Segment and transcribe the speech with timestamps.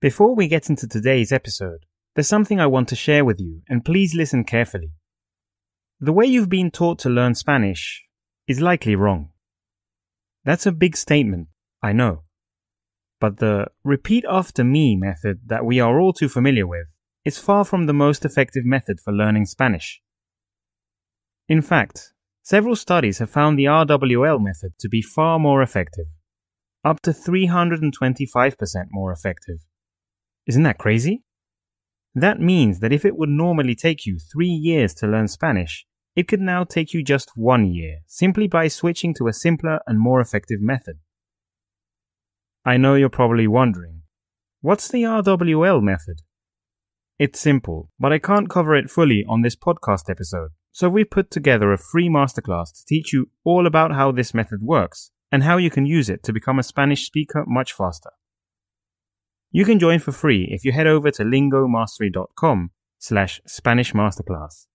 [0.00, 3.84] Before we get into today's episode, there's something I want to share with you, and
[3.84, 4.92] please listen carefully.
[6.00, 8.02] The way you've been taught to learn Spanish
[8.48, 9.28] is likely wrong.
[10.42, 11.48] That's a big statement,
[11.82, 12.22] I know.
[13.20, 16.86] But the repeat after me method that we are all too familiar with
[17.26, 20.00] is far from the most effective method for learning Spanish.
[21.46, 26.06] In fact, several studies have found the RWL method to be far more effective,
[26.86, 29.58] up to 325% more effective.
[30.46, 31.22] Isn't that crazy?
[32.14, 36.26] That means that if it would normally take you three years to learn Spanish, it
[36.26, 40.20] could now take you just one year, simply by switching to a simpler and more
[40.20, 40.98] effective method.
[42.64, 44.02] I know you're probably wondering,
[44.60, 46.22] what's the RWL method?
[47.18, 51.30] It's simple, but I can't cover it fully on this podcast episode, so we've put
[51.30, 55.58] together a free masterclass to teach you all about how this method works and how
[55.58, 58.10] you can use it to become a Spanish speaker much faster.
[59.52, 64.66] You can join for free if you head over to lingomastery.com slash Spanish Masterclass.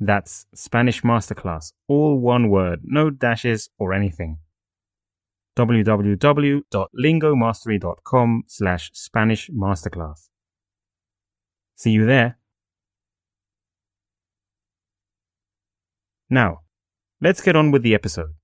[0.00, 4.38] That's Spanish Masterclass, all one word, no dashes or anything.
[5.56, 10.30] www.lingomastery.com slash Spanish Masterclass.
[11.76, 12.38] See you there.
[16.28, 16.62] Now,
[17.20, 18.34] let's get on with the episode.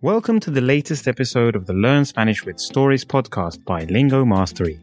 [0.00, 4.78] Welcome to the latest episode of the Learn Spanish with Stories podcast by Lingo Mastery.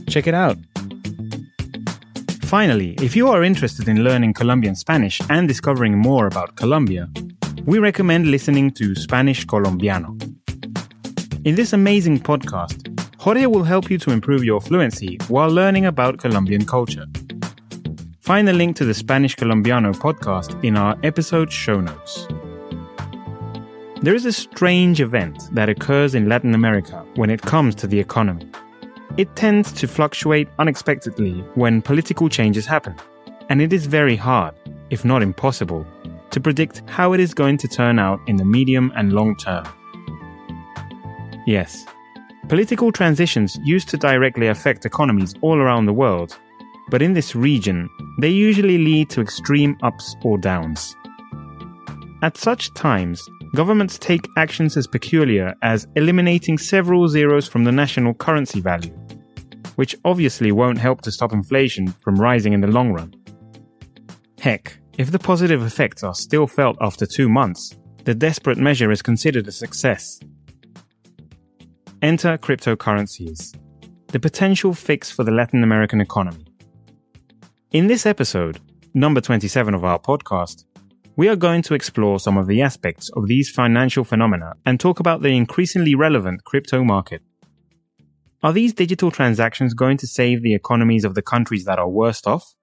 [0.09, 0.57] Check it out.
[2.43, 7.09] Finally, if you are interested in learning Colombian Spanish and discovering more about Colombia,
[7.67, 10.17] we recommend listening to Spanish Colombiano.
[11.45, 12.87] In this amazing podcast,
[13.19, 17.05] Jorge will help you to improve your fluency while learning about Colombian culture.
[18.29, 22.29] Find the link to the Spanish Colombiano podcast in our episode show notes.
[24.03, 27.99] There is a strange event that occurs in Latin America when it comes to the
[27.99, 28.47] economy.
[29.17, 32.97] It tends to fluctuate unexpectedly when political changes happen,
[33.49, 34.55] and it is very hard,
[34.91, 35.87] if not impossible,
[36.31, 39.65] to predict how it is going to turn out in the medium and long term.
[41.47, 41.87] Yes,
[42.47, 46.39] political transitions used to directly affect economies all around the world
[46.91, 47.89] but in this region,
[48.21, 50.95] they usually lead to extreme ups or downs.
[52.23, 53.23] At such times,
[53.55, 58.93] governments take actions as peculiar as eliminating several zeros from the national currency value,
[59.77, 63.15] which obviously won't help to stop inflation from rising in the long run.
[64.41, 69.03] Heck, if the positive effects are still felt after two months, the desperate measure is
[69.03, 70.19] considered a success.
[72.03, 73.57] Enter cryptocurrencies,
[74.09, 76.48] the potential fix for the Latin American economy.
[77.71, 78.61] In this episode,
[78.95, 80.65] number 27 of our podcast,
[81.17, 85.01] we are going to explore some of the aspects of these financial phenomena and talk
[85.01, 87.21] about the increasingly relevant crypto market.
[88.43, 92.27] Are these digital transactions going to save the economies of the countries that are worst
[92.27, 92.55] off?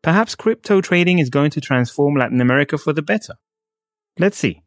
[0.00, 3.34] Perhaps crypto trading is going to transform Latin America for the better.
[4.16, 4.62] Let's see.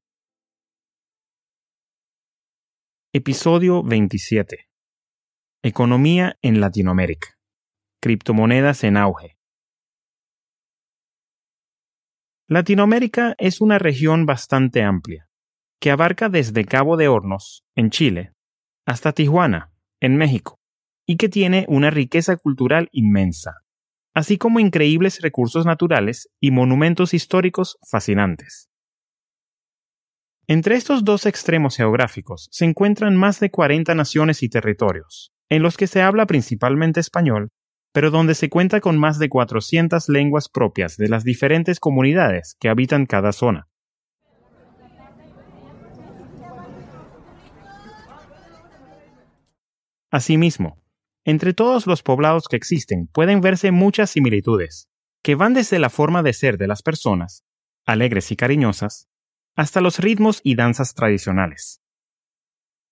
[3.13, 4.57] Episodio 27.
[5.63, 7.34] Economía en Latinoamérica.
[8.05, 9.35] Criptomonedas en auge.
[12.47, 15.27] Latinoamérica es una región bastante amplia,
[15.81, 18.33] que abarca desde Cabo de Hornos, en Chile,
[18.85, 20.59] hasta Tijuana, en México,
[21.07, 23.55] y que tiene una riqueza cultural inmensa,
[24.13, 28.69] así como increíbles recursos naturales y monumentos históricos fascinantes.
[30.45, 35.75] Entre estos dos extremos geográficos se encuentran más de 40 naciones y territorios, en los
[35.75, 37.49] que se habla principalmente español
[37.95, 42.67] pero donde se cuenta con más de 400 lenguas propias de las diferentes comunidades que
[42.67, 43.69] habitan cada zona.
[50.11, 50.83] Asimismo,
[51.23, 54.89] entre todos los poblados que existen pueden verse muchas similitudes,
[55.23, 57.45] que van desde la forma de ser de las personas,
[57.85, 59.07] alegres y cariñosas,
[59.55, 61.81] hasta los ritmos y danzas tradicionales.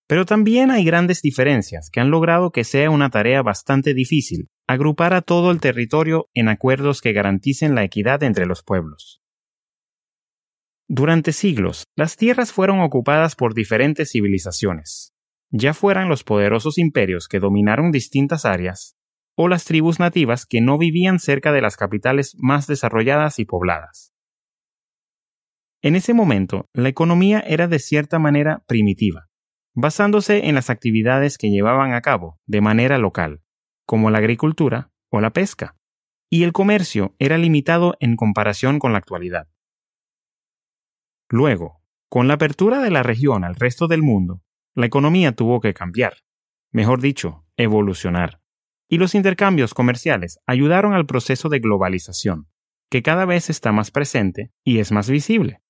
[0.06, 5.12] Pero también hay grandes diferencias que han logrado que sea una tarea bastante difícil agrupar
[5.12, 9.22] a todo el territorio en acuerdos que garanticen la equidad entre los pueblos.
[10.88, 15.14] Durante siglos, las tierras fueron ocupadas por diferentes civilizaciones,
[15.50, 18.96] ya fueran los poderosos imperios que dominaron distintas áreas,
[19.36, 24.12] o las tribus nativas que no vivían cerca de las capitales más desarrolladas y pobladas.
[25.82, 29.28] En ese momento, la economía era de cierta manera primitiva,
[29.74, 33.43] basándose en las actividades que llevaban a cabo de manera local,
[33.86, 35.76] como la agricultura o la pesca,
[36.30, 39.48] y el comercio era limitado en comparación con la actualidad.
[41.28, 44.42] Luego, con la apertura de la región al resto del mundo,
[44.74, 46.18] la economía tuvo que cambiar,
[46.72, 48.40] mejor dicho, evolucionar,
[48.88, 52.48] y los intercambios comerciales ayudaron al proceso de globalización,
[52.90, 55.62] que cada vez está más presente y es más visible.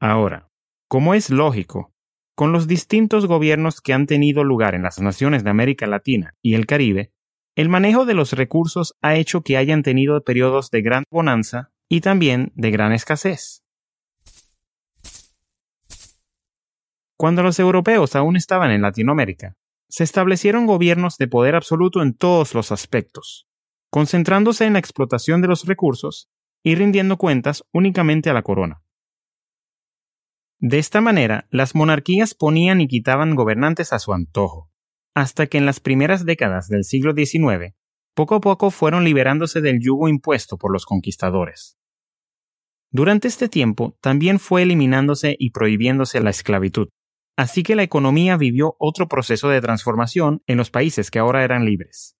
[0.00, 0.50] Ahora,
[0.88, 1.94] como es lógico,
[2.40, 6.54] con los distintos gobiernos que han tenido lugar en las naciones de América Latina y
[6.54, 7.12] el Caribe,
[7.54, 12.00] el manejo de los recursos ha hecho que hayan tenido periodos de gran bonanza y
[12.00, 13.62] también de gran escasez.
[17.18, 19.58] Cuando los europeos aún estaban en Latinoamérica,
[19.90, 23.48] se establecieron gobiernos de poder absoluto en todos los aspectos,
[23.90, 26.30] concentrándose en la explotación de los recursos
[26.62, 28.80] y rindiendo cuentas únicamente a la corona.
[30.62, 34.70] De esta manera, las monarquías ponían y quitaban gobernantes a su antojo,
[35.14, 37.74] hasta que en las primeras décadas del siglo XIX,
[38.14, 41.78] poco a poco fueron liberándose del yugo impuesto por los conquistadores.
[42.90, 46.90] Durante este tiempo también fue eliminándose y prohibiéndose la esclavitud,
[47.38, 51.64] así que la economía vivió otro proceso de transformación en los países que ahora eran
[51.64, 52.18] libres.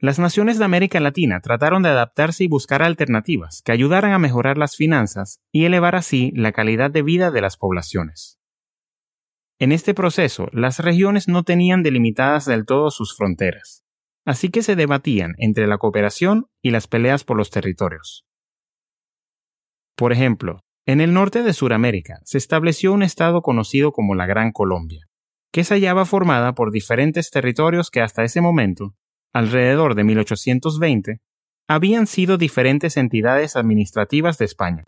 [0.00, 4.56] Las naciones de América Latina trataron de adaptarse y buscar alternativas que ayudaran a mejorar
[4.56, 8.38] las finanzas y elevar así la calidad de vida de las poblaciones.
[9.58, 13.82] En este proceso, las regiones no tenían delimitadas del todo sus fronteras,
[14.24, 18.24] así que se debatían entre la cooperación y las peleas por los territorios.
[19.96, 24.52] Por ejemplo, en el norte de Sudamérica se estableció un estado conocido como la Gran
[24.52, 25.08] Colombia,
[25.52, 28.94] que se hallaba formada por diferentes territorios que hasta ese momento
[29.32, 31.20] alrededor de 1820,
[31.68, 34.86] habían sido diferentes entidades administrativas de España.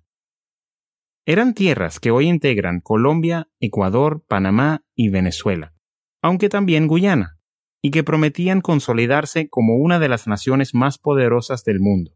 [1.26, 5.74] Eran tierras que hoy integran Colombia, Ecuador, Panamá y Venezuela,
[6.22, 7.38] aunque también Guyana,
[7.82, 12.12] y que prometían consolidarse como una de las naciones más poderosas del mundo,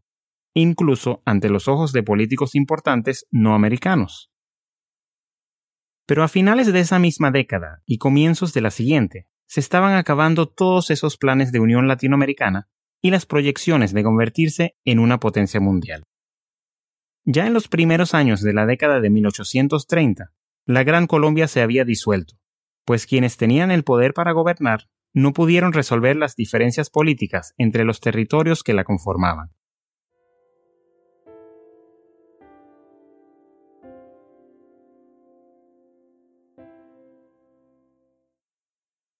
[0.53, 4.31] incluso ante los ojos de políticos importantes no americanos.
[6.07, 10.47] Pero a finales de esa misma década y comienzos de la siguiente, se estaban acabando
[10.47, 12.67] todos esos planes de unión latinoamericana
[13.01, 16.03] y las proyecciones de convertirse en una potencia mundial.
[17.23, 20.31] Ya en los primeros años de la década de 1830,
[20.65, 22.35] la Gran Colombia se había disuelto,
[22.85, 27.99] pues quienes tenían el poder para gobernar no pudieron resolver las diferencias políticas entre los
[27.99, 29.54] territorios que la conformaban.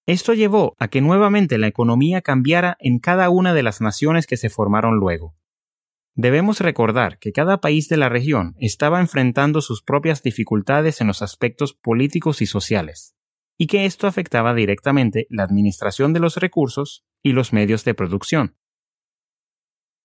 [0.08, 4.38] Esto llevó a que nuevamente la economía cambiara en cada una de las naciones que
[4.38, 5.36] se formaron luego.
[6.14, 11.22] Debemos recordar que cada país de la región estaba enfrentando sus propias dificultades en los
[11.24, 13.16] aspectos políticos y sociales,
[13.58, 18.56] y que esto afectaba directamente la administración de los recursos y los medios de producción.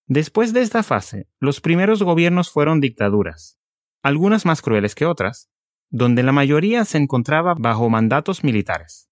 [0.07, 3.61] Después de esta fase, los primeros gobiernos fueron dictaduras,
[4.03, 5.51] algunas más crueles que otras,
[5.91, 9.10] donde la mayoría se encontraba bajo mandatos militares.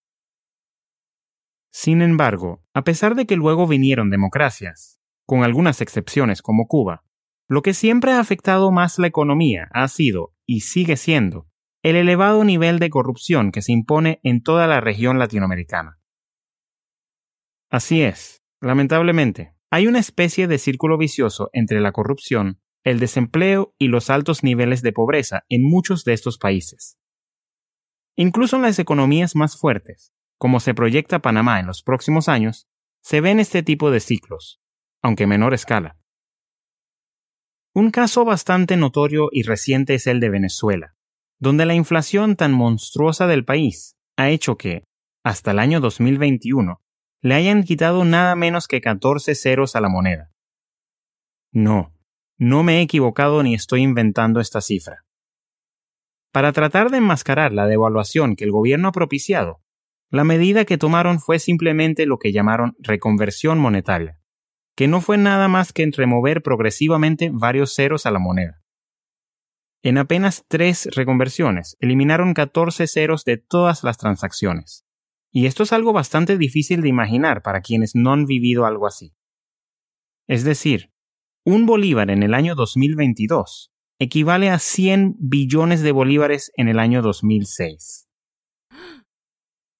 [1.70, 7.04] Sin embargo, a pesar de que luego vinieron democracias, con algunas excepciones como Cuba,
[7.48, 11.48] lo que siempre ha afectado más la economía ha sido, y sigue siendo,
[11.82, 15.98] el elevado nivel de corrupción que se impone en toda la región latinoamericana.
[17.70, 23.88] Así es, lamentablemente, hay una especie de círculo vicioso entre la corrupción, el desempleo y
[23.88, 26.98] los altos niveles de pobreza en muchos de estos países.
[28.16, 32.68] Incluso en las economías más fuertes, como se proyecta Panamá en los próximos años,
[33.02, 34.60] se ven este tipo de ciclos,
[35.02, 35.96] aunque en menor escala.
[37.74, 40.94] Un caso bastante notorio y reciente es el de Venezuela,
[41.38, 44.84] donde la inflación tan monstruosa del país ha hecho que,
[45.22, 46.80] hasta el año 2021,
[47.20, 50.32] le hayan quitado nada menos que 14 ceros a la moneda.
[51.52, 51.94] No,
[52.36, 55.04] no me he equivocado ni estoy inventando esta cifra.
[56.32, 59.60] Para tratar de enmascarar la devaluación que el gobierno ha propiciado,
[60.10, 64.18] La medida que tomaron fue simplemente lo que llamaron reconversión monetaria,
[64.74, 68.62] que no fue nada más que remover progresivamente varios ceros a la moneda.
[69.82, 74.86] En apenas tres reconversiones, eliminaron 14 ceros de todas las transacciones.
[75.30, 79.14] Y esto es algo bastante difícil de imaginar para quienes no han vivido algo así.
[80.26, 80.90] Es decir,
[81.44, 87.02] un bolívar en el año 2022 equivale a 100 billones de bolívares en el año
[87.02, 88.07] 2006.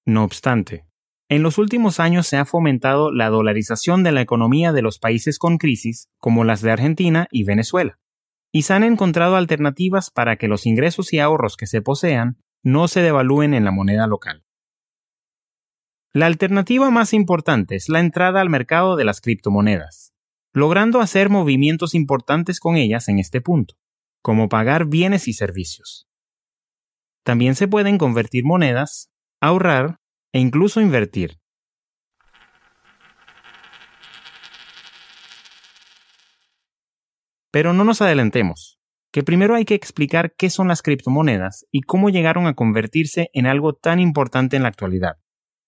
[0.09, 0.87] No obstante,
[1.29, 5.37] en los últimos años se ha fomentado la dolarización de la economía de los países
[5.37, 7.99] con crisis, como las de Argentina y Venezuela,
[8.51, 12.87] y se han encontrado alternativas para que los ingresos y ahorros que se posean no
[12.87, 14.43] se devalúen en la moneda local.
[16.11, 20.15] La alternativa más importante es la entrada al mercado de las criptomonedas,
[20.53, 23.75] logrando hacer movimientos importantes con ellas en este punto,
[24.23, 26.09] como pagar bienes y servicios.
[27.21, 29.11] También se pueden convertir monedas,
[29.41, 29.97] ahorrar
[30.33, 31.39] e incluso invertir.
[37.51, 38.79] Pero no nos adelantemos,
[39.11, 43.47] que primero hay que explicar qué son las criptomonedas y cómo llegaron a convertirse en
[43.47, 45.17] algo tan importante en la actualidad,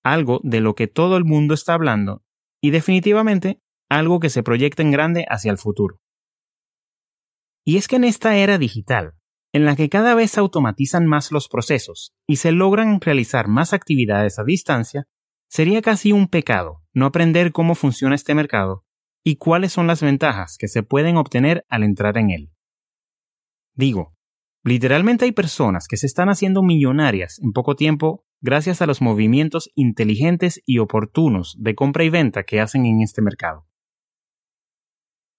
[0.03, 2.23] algo de lo que todo el mundo está hablando
[2.61, 5.99] y definitivamente algo que se proyecta en grande hacia el futuro.
[7.65, 9.15] Y es que en esta era digital,
[9.53, 13.73] en la que cada vez se automatizan más los procesos y se logran realizar más
[13.73, 15.07] actividades a distancia,
[15.49, 18.85] sería casi un pecado no aprender cómo funciona este mercado
[19.23, 22.51] y cuáles son las ventajas que se pueden obtener al entrar en él.
[23.73, 24.15] Digo,
[24.63, 29.69] literalmente hay personas que se están haciendo millonarias en poco tiempo gracias a los movimientos
[29.75, 33.67] inteligentes y oportunos de compra y venta que hacen en este mercado.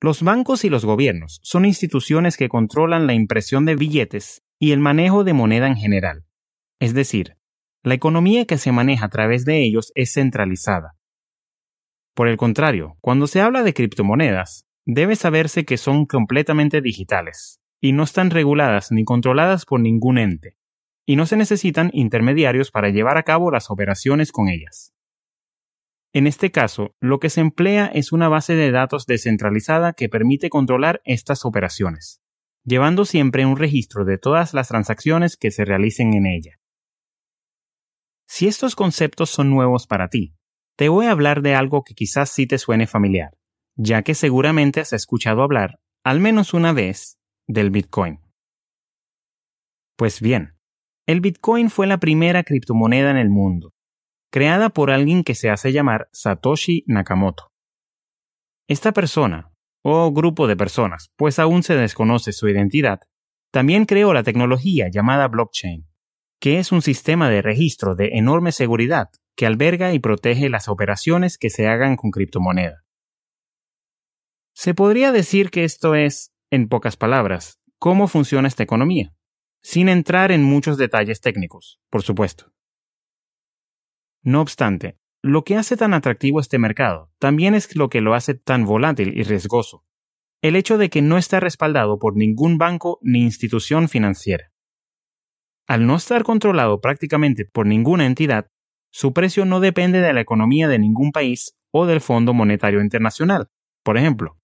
[0.02, 4.80] Los bancos y los gobiernos son instituciones que controlan la impresión de billetes y el
[4.80, 6.24] manejo de moneda en general.
[6.80, 7.36] Es decir,
[7.84, 10.96] la economía que se maneja a través de ellos es centralizada.
[12.14, 17.92] Por el contrario, cuando se habla de criptomonedas, debe saberse que son completamente digitales, y
[17.92, 20.56] no están reguladas ni controladas por ningún ente,
[21.06, 24.92] y no se necesitan intermediarios para llevar a cabo las operaciones con ellas.
[26.14, 30.50] En este caso, lo que se emplea es una base de datos descentralizada que permite
[30.50, 32.20] controlar estas operaciones,
[32.64, 36.60] llevando siempre un registro de todas las transacciones que se realicen en ella.
[38.28, 40.34] Si estos conceptos son nuevos para ti,
[40.76, 43.30] te voy a hablar de algo que quizás sí te suene familiar,
[43.74, 48.20] ya que seguramente has escuchado hablar, al menos una vez, del Bitcoin.
[49.96, 50.58] Pues bien,
[51.06, 53.72] el Bitcoin fue la primera criptomoneda en el mundo
[54.32, 57.52] creada por alguien que se hace llamar Satoshi Nakamoto.
[58.66, 63.00] Esta persona, o grupo de personas, pues aún se desconoce su identidad,
[63.52, 65.86] también creó la tecnología llamada blockchain,
[66.40, 71.36] que es un sistema de registro de enorme seguridad que alberga y protege las operaciones
[71.36, 72.84] que se hagan con criptomoneda.
[74.54, 79.14] Se podría decir que esto es, en pocas palabras, cómo funciona esta economía,
[79.62, 82.51] sin entrar en muchos detalles técnicos, por supuesto.
[84.22, 88.34] No obstante, lo que hace tan atractivo este mercado también es lo que lo hace
[88.34, 89.84] tan volátil y riesgoso.
[90.42, 94.52] El hecho de que no está respaldado por ningún banco ni institución financiera.
[95.68, 98.48] Al no estar controlado prácticamente por ninguna entidad,
[98.90, 103.48] su precio no depende de la economía de ningún país o del Fondo Monetario Internacional,
[103.82, 104.38] por ejemplo.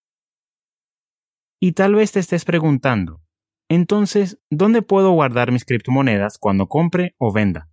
[1.61, 3.21] Y tal vez te estés preguntando,
[3.69, 7.69] entonces, ¿dónde puedo guardar mis criptomonedas cuando compre o venda?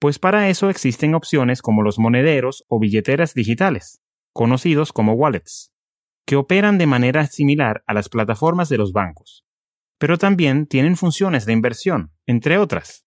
[0.00, 4.00] Pues para eso existen opciones como los monederos o billeteras digitales,
[4.32, 5.72] conocidos como wallets,
[6.24, 9.44] que operan de manera similar a las plataformas de los bancos,
[9.98, 13.06] pero también tienen funciones de inversión, entre otras.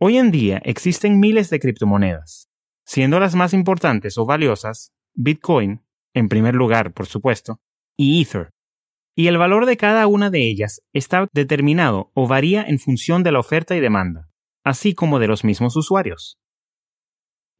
[0.00, 2.48] Hoy en día existen miles de criptomonedas,
[2.84, 7.60] siendo las más importantes o valiosas Bitcoin, en primer lugar, por supuesto,
[7.96, 8.50] y Ether.
[9.14, 13.30] Y el valor de cada una de ellas está determinado o varía en función de
[13.30, 14.31] la oferta y demanda
[14.64, 16.38] así como de los mismos usuarios.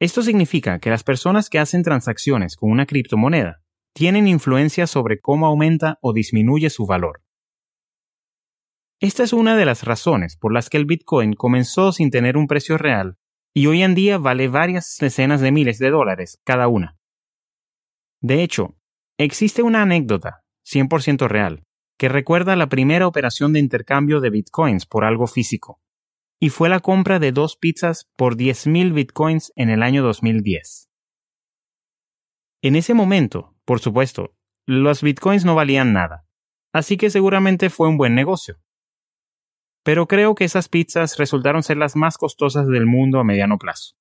[0.01, 3.63] Esto significa que las personas que hacen transacciones con una criptomoneda
[3.95, 7.23] tienen influencia sobre cómo aumenta o disminuye su valor.
[9.01, 12.47] Esta es una de las razones por las que el Bitcoin comenzó sin tener un
[12.47, 13.17] precio real
[13.55, 16.97] y hoy en día vale varias decenas de miles de dólares cada una.
[18.21, 18.77] De hecho,
[19.19, 21.65] existe una anécdota, 100% real,
[21.99, 25.83] que recuerda la primera operación de intercambio de bitcoins por algo físico
[26.43, 30.91] y fue la compra de dos pizzas por 10.000 bitcoins en el año 2010.
[32.63, 34.35] En ese momento, por supuesto,
[34.67, 36.27] los bitcoins no valían nada,
[36.73, 38.57] así que seguramente fue un buen negocio.
[39.85, 43.95] pero creo que esas pizzas resultaron ser las más costosas del mundo a mediano plazo.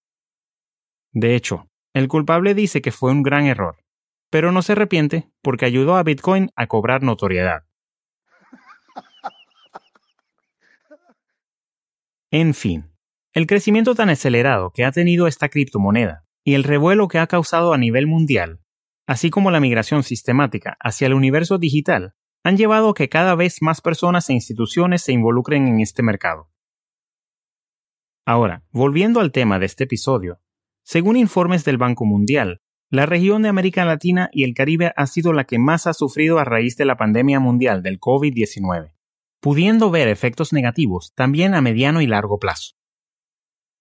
[1.12, 3.83] De hecho, el culpable dice que fue un gran error,
[4.31, 7.65] pero no se arrepiente porque ayudó a Bitcoin a cobrar notoriedad.
[12.33, 12.93] En fin,
[13.33, 17.73] el crecimiento tan acelerado que ha tenido esta criptomoneda y el revuelo que ha causado
[17.73, 18.61] a nivel mundial,
[19.05, 22.13] así como la migración sistemática hacia el universo digital,
[22.45, 26.50] han llevado a que cada vez más personas e instituciones se involucren en este mercado.
[28.25, 30.39] Ahora, volviendo al tema de este episodio,
[30.83, 35.33] según informes del Banco Mundial, la región de América Latina y el Caribe ha sido
[35.33, 38.93] la que más ha sufrido a raíz de la pandemia mundial del COVID-19,
[39.41, 42.75] pudiendo ver efectos negativos también a mediano y largo plazo.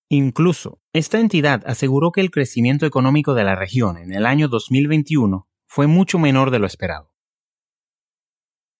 [0.08, 5.46] Incluso, esta entidad aseguró que el crecimiento económico de la región en el año 2021
[5.68, 7.12] fue mucho menor de lo esperado.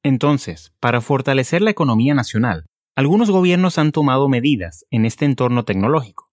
[0.03, 6.33] Entonces, para fortalecer la economía nacional, algunos gobiernos han tomado medidas en este entorno tecnológico,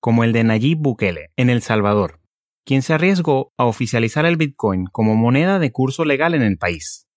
[0.00, 2.20] como el de Nayib Bukele en El Salvador,
[2.64, 7.07] quien se arriesgó a oficializar el Bitcoin como moneda de curso legal en el país.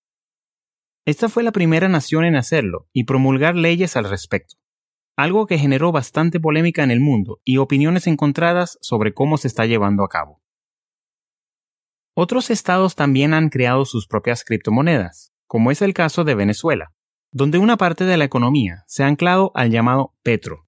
[1.06, 4.58] Esta fue la primera nación en hacerlo y promulgar leyes al respecto,
[5.18, 9.66] algo que generó bastante polémica en el mundo y opiniones encontradas sobre cómo se está
[9.66, 10.42] llevando a cabo.
[12.14, 16.94] Otros estados también han creado sus propias criptomonedas, como es el caso de Venezuela,
[17.32, 20.68] donde una parte de la economía se ha anclado al llamado petro.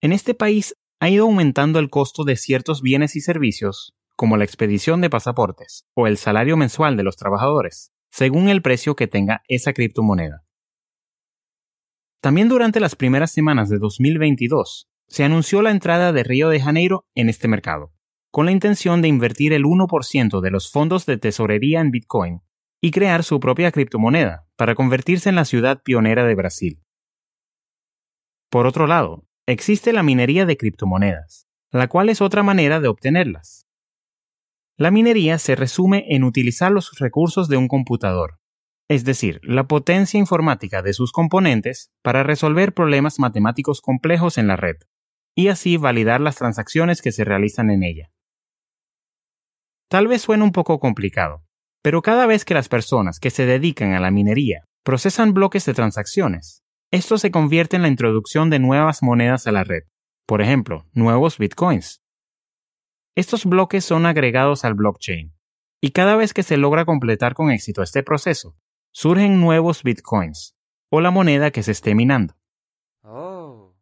[0.00, 4.44] En este país ha ido aumentando el costo de ciertos bienes y servicios, como la
[4.44, 9.42] expedición de pasaportes o el salario mensual de los trabajadores, según el precio que tenga
[9.48, 10.44] esa criptomoneda.
[12.20, 17.06] También durante las primeras semanas de 2022 se anunció la entrada de Río de Janeiro
[17.14, 17.92] en este mercado,
[18.30, 22.42] con la intención de invertir el 1% de los fondos de tesorería en Bitcoin
[22.80, 26.82] y crear su propia criptomoneda para convertirse en la ciudad pionera de Brasil.
[28.50, 33.66] Por otro lado, existe la minería de criptomonedas, la cual es otra manera de obtenerlas.
[34.80, 38.38] La minería se resume en utilizar los recursos de un computador,
[38.88, 44.56] es decir, la potencia informática de sus componentes para resolver problemas matemáticos complejos en la
[44.56, 44.76] red,
[45.36, 48.10] y así validar las transacciones que se realizan en ella.
[49.90, 51.44] Tal vez suene un poco complicado,
[51.82, 55.74] pero cada vez que las personas que se dedican a la minería procesan bloques de
[55.74, 59.82] transacciones, esto se convierte en la introducción de nuevas monedas a la red,
[60.24, 61.99] por ejemplo, nuevos bitcoins.
[63.16, 65.34] Estos bloques son agregados al blockchain,
[65.80, 68.56] y cada vez que se logra completar con éxito este proceso,
[68.92, 70.56] surgen nuevos bitcoins,
[70.90, 72.34] o la moneda que se esté minando.
[73.02, 73.76] Oh.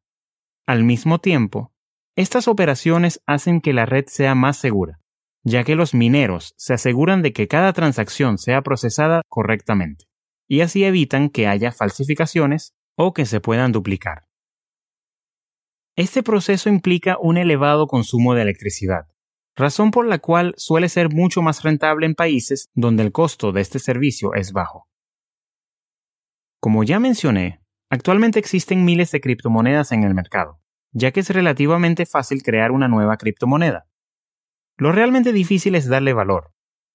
[0.67, 1.73] Al mismo tiempo,
[2.17, 5.01] estas operaciones hacen que la red sea más segura,
[5.45, 10.07] ya que los mineros se aseguran de que cada transacción sea procesada correctamente,
[10.49, 14.27] y así evitan que haya falsificaciones o que se puedan duplicar.
[15.97, 19.09] Este proceso implica un elevado consumo de electricidad,
[19.59, 23.61] razón por la cual suele ser mucho más rentable en países donde el costo de
[23.61, 24.89] este servicio es bajo.
[26.61, 30.61] Como ya mencioné, actualmente existen miles de criptomonedas en el mercado,
[30.93, 33.87] ya que es relativamente fácil crear una nueva criptomoneda.
[34.77, 36.53] Lo realmente difícil es darle valor,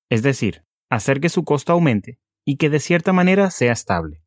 [0.10, 4.24] es decir, hacer que su costo aumente y que de cierta manera sea estable.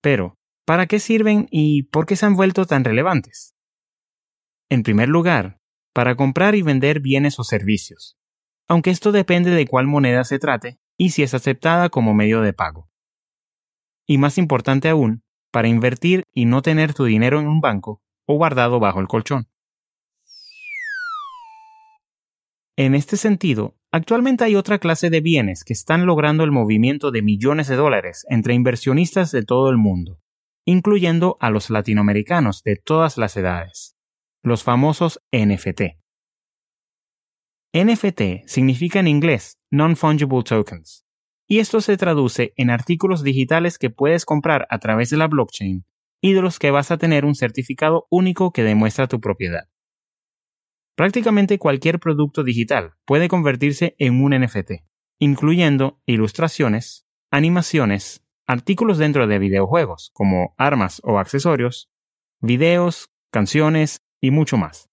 [0.00, 3.54] Pero, ¿para qué sirven y por qué se han vuelto tan relevantes?
[4.68, 5.61] En primer lugar,
[5.92, 8.18] para comprar y vender bienes o servicios,
[8.68, 12.52] aunque esto depende de cuál moneda se trate y si es aceptada como medio de
[12.52, 12.90] pago.
[14.06, 18.36] Y más importante aún, para invertir y no tener tu dinero en un banco o
[18.36, 19.48] guardado bajo el colchón.
[22.76, 27.20] En este sentido, actualmente hay otra clase de bienes que están logrando el movimiento de
[27.20, 30.20] millones de dólares entre inversionistas de todo el mundo,
[30.64, 33.94] incluyendo a los latinoamericanos de todas las edades,
[34.42, 35.82] los famosos NFT.
[37.72, 41.06] NFT significa en inglés Non-Fungible Tokens,
[41.46, 45.84] y esto se traduce en artículos digitales que puedes comprar a través de la blockchain
[46.20, 49.68] y de los que vas a tener un certificado único que demuestra tu propiedad.
[50.96, 54.82] Prácticamente cualquier producto digital puede convertirse en un NFT,
[55.18, 61.90] incluyendo ilustraciones, animaciones, artículos dentro de videojuegos como armas o accesorios,
[62.40, 64.88] videos, canciones y mucho más.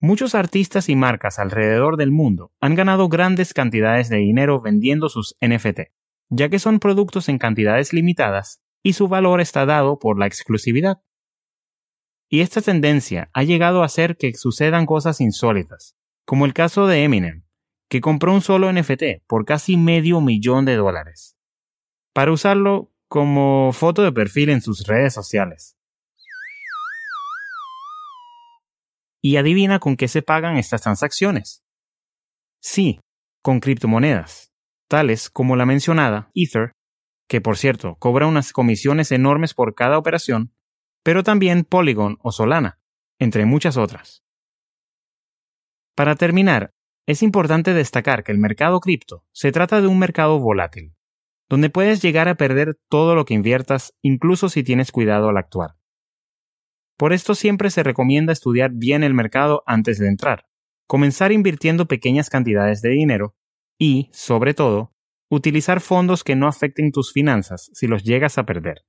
[0.00, 5.36] Muchos artistas y marcas alrededor del mundo han ganado grandes cantidades de dinero vendiendo sus
[5.40, 5.92] NFT,
[6.28, 11.02] ya que son productos en cantidades limitadas y su valor está dado por la exclusividad.
[12.28, 17.04] Y esta tendencia ha llegado a hacer que sucedan cosas insólitas, como el caso de
[17.04, 17.44] Eminem,
[17.88, 21.36] que compró un solo NFT por casi medio millón de dólares,
[22.12, 25.76] para usarlo como foto de perfil en sus redes sociales.
[29.22, 31.62] Y adivina con qué se pagan estas transacciones.
[32.60, 33.00] Sí,
[33.42, 34.52] con criptomonedas,
[34.88, 36.72] tales como la mencionada Ether,
[37.28, 40.52] que por cierto cobra unas comisiones enormes por cada operación,
[41.02, 42.78] pero también Polygon o Solana,
[43.18, 44.22] entre muchas otras.
[45.94, 46.72] Para terminar,
[47.06, 50.94] es importante destacar que el mercado cripto se trata de un mercado volátil,
[51.48, 55.76] donde puedes llegar a perder todo lo que inviertas incluso si tienes cuidado al actuar.
[57.02, 60.46] Por esto siempre se recomienda estudiar bien el mercado antes de entrar,
[60.86, 63.34] comenzar invirtiendo pequeñas cantidades de dinero
[63.76, 64.94] y, sobre todo,
[65.28, 68.82] utilizar fondos que no afecten tus finanzas si los llegas a perder.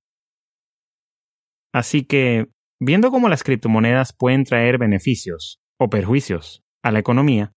[1.73, 7.55] Así que, viendo cómo las criptomonedas pueden traer beneficios o perjuicios a la economía,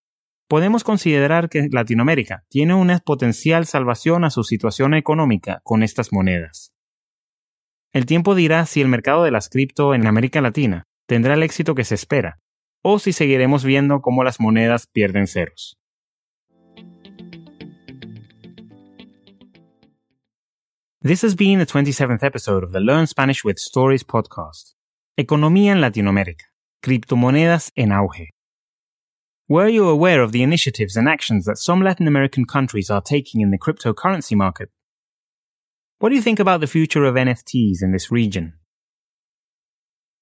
[0.49, 6.73] podemos considerar que Latinoamérica tiene una potencial salvación a su situación económica con estas monedas.
[7.93, 11.75] El tiempo dirá si el mercado de las cripto en América Latina tendrá el éxito
[11.75, 12.39] que se espera,
[12.83, 15.79] o si seguiremos viendo cómo las monedas pierden ceros.
[21.03, 24.75] This has been the 27th episode of the Learn Spanish with Stories podcast.
[25.17, 26.47] Economía en Latinoamérica.
[26.83, 28.31] Criptomonedas en auge.
[29.49, 33.41] Were you aware of the initiatives and actions that some Latin American countries are taking
[33.41, 34.71] in the cryptocurrency market?
[35.99, 38.53] What do you think about the future of NFTs in this region?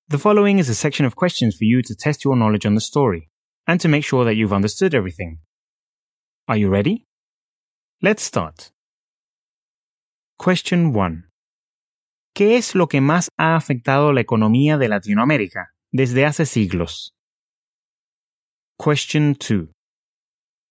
[0.06, 2.80] The following is a section of questions for you to test your knowledge on the
[2.80, 3.28] story
[3.66, 5.40] and to make sure that you've understood everything.
[6.46, 7.06] Are you ready?
[8.00, 8.70] Let's start.
[10.38, 11.24] Question 1.
[12.36, 17.14] ¿Qué es lo que más ha afectado la economía de Latinoamérica desde hace siglos?
[18.78, 19.73] Question 2.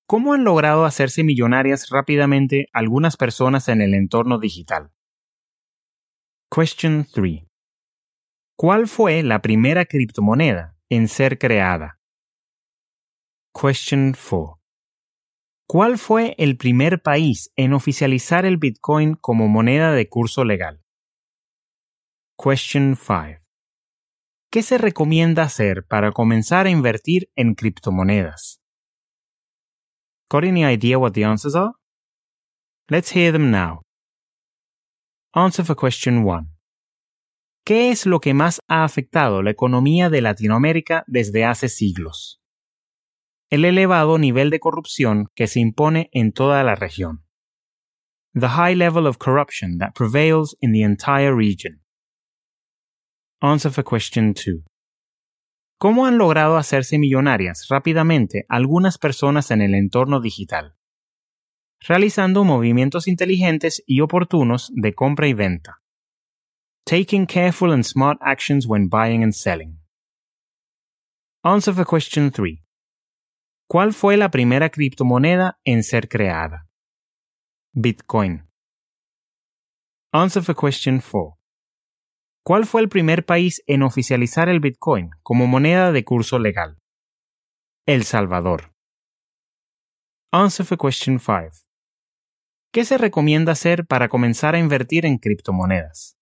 [0.06, 4.92] ¿Cómo han logrado hacerse millonarias rápidamente algunas personas en el entorno digital?
[6.54, 7.44] Question 3.
[8.58, 12.00] ¿Cuál fue la primera criptomoneda en ser creada?
[13.54, 14.60] Question 4.
[15.68, 20.84] ¿Cuál fue el primer país en oficializar el Bitcoin como moneda de curso legal?
[22.38, 23.40] Question 5.
[24.52, 28.63] ¿Qué se recomienda hacer para comenzar a invertir en criptomonedas?
[30.30, 31.74] Got any idea what the answers are?
[32.90, 33.82] Let's hear them now.
[35.34, 36.50] Answer for question 1.
[37.66, 42.42] ¿Qué es lo que más ha afectado la economía de Latinoamérica desde hace siglos?
[43.50, 47.24] El elevado nivel de corrupción que se impone en toda la región.
[48.34, 51.82] The high level of corruption that prevails in the entire region.
[53.42, 54.64] Answer for question 2.
[55.78, 60.76] ¿Cómo han logrado hacerse millonarias rápidamente algunas personas en el entorno digital?
[61.80, 65.82] Realizando movimientos inteligentes y oportunos de compra y venta.
[66.86, 69.80] Taking careful and smart actions when buying and selling.
[71.44, 72.64] Answer for question 3.
[73.68, 76.70] ¿Cuál fue la primera criptomoneda en ser creada?
[77.74, 78.48] Bitcoin.
[80.14, 81.38] Answer for question 4.
[82.46, 86.78] ¿Cuál fue el primer país en oficializar el Bitcoin como moneda de curso legal?
[87.86, 88.74] El Salvador.
[90.30, 91.66] Answer for question 5.
[92.74, 96.18] ¿Qué se recomienda hacer para comenzar a invertir en criptomonedas?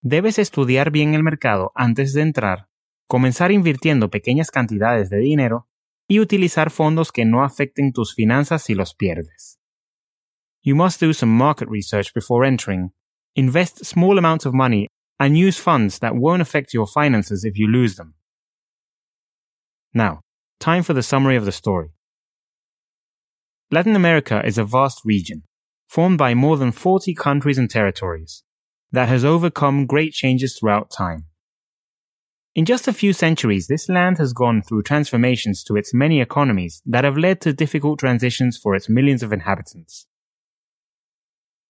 [0.00, 2.68] Debes estudiar bien el mercado antes de entrar,
[3.08, 5.68] comenzar invirtiendo pequeñas cantidades de dinero
[6.06, 9.58] y utilizar fondos que no afecten tus finanzas si los pierdes.
[10.62, 12.94] You must do some market research before entering.
[13.34, 14.86] Invest small amounts of money
[15.18, 18.14] and use funds that won't affect your finances if you lose them.
[19.94, 20.20] Now,
[20.60, 21.90] time for the summary of the story.
[23.70, 25.42] Latin America is a vast region,
[25.88, 28.44] formed by more than 40 countries and territories,
[28.92, 31.24] that has overcome great changes throughout time.
[32.54, 36.80] In just a few centuries, this land has gone through transformations to its many economies
[36.86, 40.06] that have led to difficult transitions for its millions of inhabitants.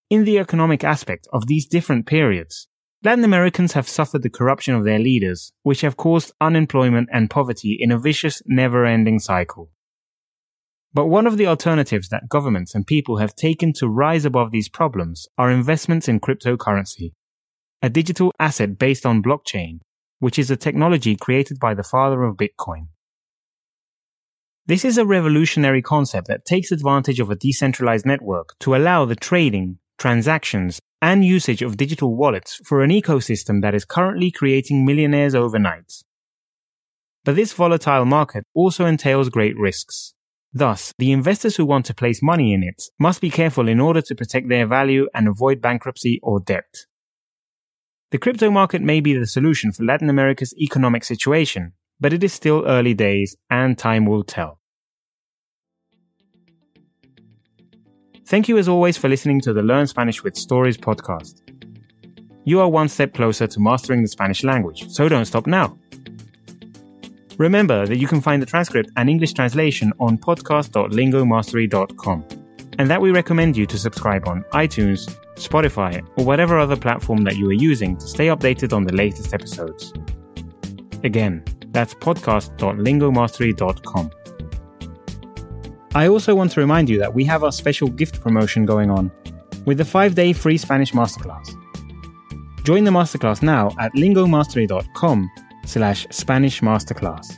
[0.09, 2.69] In the economic aspect of these different periods,
[3.03, 7.77] Latin Americans have suffered the corruption of their leaders, which have caused unemployment and poverty
[7.79, 9.69] in a vicious, never-ending cycle.
[10.93, 14.67] But one of the alternatives that governments and people have taken to rise above these
[14.67, 17.13] problems are investments in cryptocurrency,
[17.83, 19.79] a digital asset based on blockchain,
[20.17, 22.87] which is a technology created by the father of Bitcoin.
[24.65, 29.15] This is a revolutionary concept that takes advantage of a decentralized network to allow the
[29.15, 35.35] trading, transactions, and usage of digital wallets for an ecosystem that is currently creating millionaires
[35.35, 35.91] overnight.
[37.23, 40.13] But this volatile market also entails great risks.
[40.53, 44.01] Thus, the investors who want to place money in it must be careful in order
[44.01, 46.85] to protect their value and avoid bankruptcy or debt.
[48.11, 52.31] The crypto market may be the solution for Latin America's economic situation, but it is
[52.31, 54.59] still early days and time will tell.
[58.27, 61.39] Thank you as always for listening to the Learn Spanish with Stories podcast.
[62.43, 65.77] You are one step closer to mastering the Spanish language, so don't stop now.
[67.37, 72.25] Remember that you can find the transcript and English translation on podcast.lingomastery.com,
[72.77, 77.37] and that we recommend you to subscribe on iTunes, Spotify, or whatever other platform that
[77.37, 79.93] you are using to stay updated on the latest episodes.
[81.05, 84.11] Again, that's podcast.lingomastery.com.
[85.95, 89.11] I also want to remind you that we have our special gift promotion going on
[89.65, 91.55] with the 5-day free Spanish masterclass.
[92.63, 95.31] Join the masterclass now at lingomastery.com
[95.65, 97.33] slash Spanish Masterclass.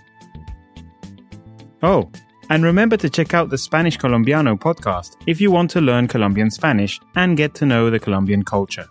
[1.83, 2.11] Oh,
[2.49, 6.49] and remember to check out the Spanish Colombiano podcast if you want to learn Colombian
[6.49, 8.87] Spanish and get to know the Colombian culture.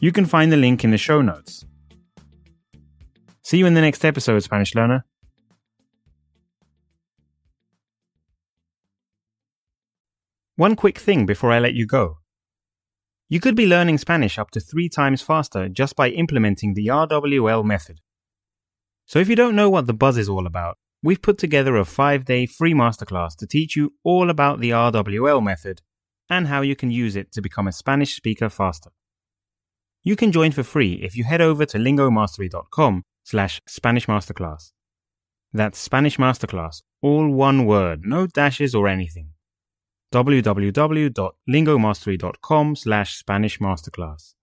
[0.00, 1.64] You can find the link in the show notes.
[3.42, 5.04] See you in the next episode, Spanish learner.
[10.56, 12.18] One quick thing before I let you go.
[13.30, 17.64] You could be learning Spanish up to three times faster just by implementing the RWL
[17.64, 18.00] method.
[19.06, 21.86] So if you don't know what the buzz is all about, we've put together a
[21.86, 25.80] five day free masterclass to teach you all about the RWL method
[26.28, 28.90] and how you can use it to become a Spanish speaker faster.
[30.02, 34.72] You can join for free if you head over to lingomastery.com slash Spanish Masterclass.
[35.52, 39.30] That's Spanish Masterclass, all one word, no dashes or anything.
[40.12, 44.34] www.lingomastery.com slash Spanish Masterclass.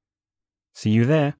[0.73, 1.38] See you there.